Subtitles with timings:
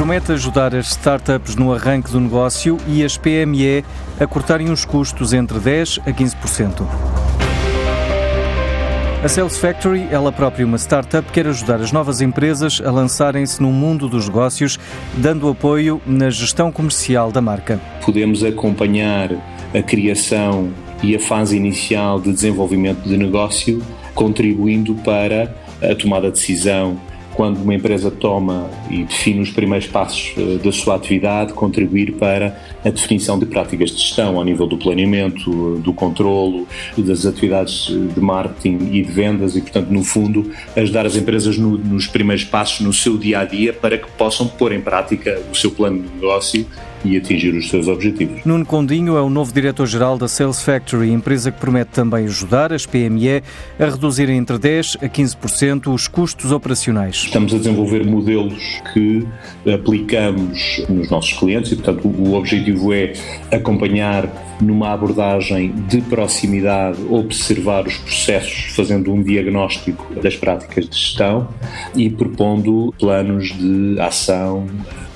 [0.00, 3.84] promete ajudar as startups no arranque do negócio e as PME
[4.18, 6.86] a cortarem os custos entre 10% a 15%.
[9.22, 13.70] A Sales Factory, ela própria uma startup, quer ajudar as novas empresas a lançarem-se no
[13.70, 14.78] mundo dos negócios,
[15.18, 17.78] dando apoio na gestão comercial da marca.
[18.02, 19.30] Podemos acompanhar
[19.74, 20.70] a criação
[21.02, 23.82] e a fase inicial de desenvolvimento de negócio,
[24.14, 26.98] contribuindo para a tomada de decisão
[27.34, 32.58] quando uma empresa toma e define os primeiros passos eh, da sua atividade, contribuir para
[32.84, 38.20] a definição de práticas de gestão ao nível do planeamento, do controlo, das atividades de
[38.20, 42.80] marketing e de vendas e, portanto, no fundo, ajudar as empresas no, nos primeiros passos
[42.80, 46.08] no seu dia a dia para que possam pôr em prática o seu plano de
[46.14, 46.66] negócio
[47.04, 48.44] e atingir os seus objetivos.
[48.44, 52.86] Nuno Condinho é o novo diretor-geral da Sales Factory, empresa que promete também ajudar as
[52.86, 53.42] PME
[53.78, 57.16] a reduzir entre 10% a 15% os custos operacionais.
[57.16, 59.26] Estamos a desenvolver modelos que
[59.72, 63.12] aplicamos nos nossos clientes e, portanto, o objetivo é
[63.50, 64.28] acompanhar
[64.60, 71.48] numa abordagem de proximidade, observar os processos, fazendo um diagnóstico das práticas de gestão
[71.94, 74.66] e propondo planos de ação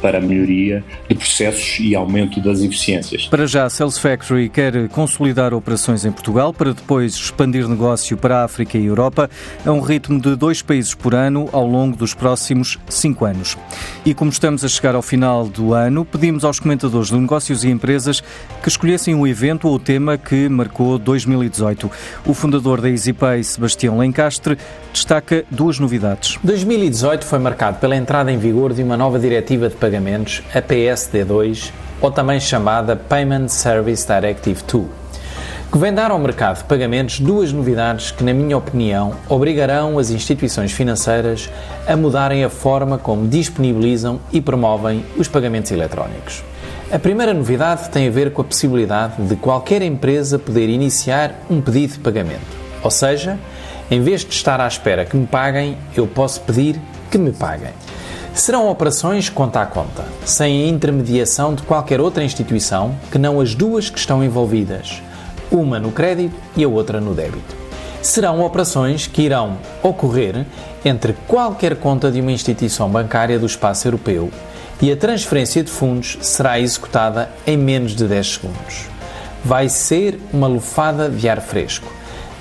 [0.00, 3.26] para a melhoria de processos e aumento das eficiências.
[3.26, 8.38] Para já, a Sales Factory quer consolidar operações em Portugal para depois expandir negócio para
[8.38, 9.28] a África e Europa
[9.64, 13.56] a um ritmo de dois países por ano ao longo dos próximos cinco anos.
[14.04, 17.68] E como estamos a chegar ao final do ano, pedimos aos comentadores de negócios e
[17.68, 18.22] empresas
[18.62, 21.90] que escolhessem o evento ou o tema que marcou 2018.
[22.26, 24.56] O fundador da EasyPay, Sebastião Lencastre,
[24.92, 26.38] destaca duas novidades.
[26.42, 30.60] 2018 foi marcado pela entrada em vigor de uma nova diretiva de pagamento pagamentos, a
[30.60, 31.63] PSD2,
[32.04, 34.84] ou também chamada Payment Service Directive 2,
[35.72, 40.10] que vem dar ao mercado de pagamentos duas novidades que, na minha opinião, obrigarão as
[40.10, 41.48] instituições financeiras
[41.88, 46.44] a mudarem a forma como disponibilizam e promovem os pagamentos eletrónicos.
[46.92, 51.62] A primeira novidade tem a ver com a possibilidade de qualquer empresa poder iniciar um
[51.62, 52.54] pedido de pagamento.
[52.82, 53.38] Ou seja,
[53.90, 56.78] em vez de estar à espera que me paguem, eu posso pedir
[57.10, 57.72] que me paguem.
[58.34, 63.54] Serão operações conta a conta, sem a intermediação de qualquer outra instituição que não as
[63.54, 65.00] duas que estão envolvidas,
[65.52, 67.54] uma no crédito e a outra no débito.
[68.02, 70.44] Serão operações que irão ocorrer
[70.84, 74.28] entre qualquer conta de uma instituição bancária do espaço europeu
[74.82, 78.86] e a transferência de fundos será executada em menos de 10 segundos.
[79.44, 81.90] Vai ser uma lufada de ar fresco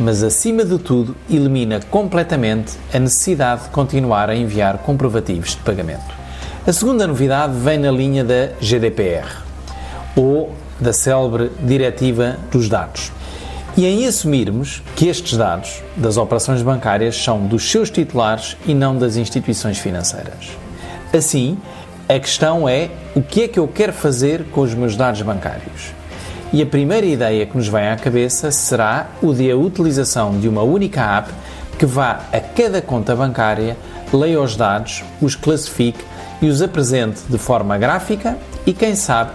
[0.00, 6.14] mas acima de tudo elimina completamente a necessidade de continuar a enviar comprovativos de pagamento.
[6.66, 9.28] A segunda novidade vem na linha da GDPR,
[10.16, 13.12] ou da célebre Diretiva dos Dados.
[13.76, 18.98] E em assumirmos que estes dados das operações bancárias são dos seus titulares e não
[18.98, 20.48] das instituições financeiras.
[21.14, 21.58] Assim,
[22.08, 25.99] a questão é o que é que eu quero fazer com os meus dados bancários?
[26.52, 30.48] E a primeira ideia que nos vem à cabeça será o de a utilização de
[30.48, 31.30] uma única app
[31.78, 33.76] que vá a cada conta bancária,
[34.12, 36.04] leia os dados, os classifique
[36.42, 39.30] e os apresente de forma gráfica e, quem sabe,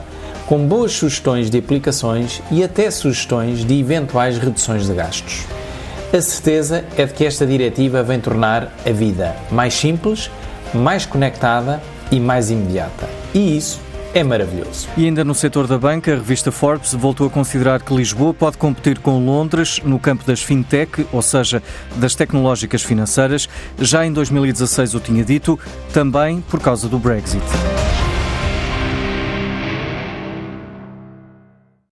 [0.45, 5.45] com boas sugestões de aplicações e até sugestões de eventuais reduções de gastos.
[6.13, 10.29] A certeza é de que esta diretiva vem tornar a vida mais simples,
[10.73, 11.81] mais conectada
[12.11, 13.07] e mais imediata.
[13.33, 13.79] E isso
[14.15, 14.87] é maravilhoso.
[14.95, 18.57] E ainda no setor da banca, a revista Forbes voltou a considerar que Lisboa pode
[18.57, 21.61] competir com Londres no campo das fintech, ou seja,
[21.97, 23.49] das tecnológicas financeiras.
[23.77, 25.59] Já em 2016 o tinha dito,
[25.91, 27.43] também por causa do Brexit.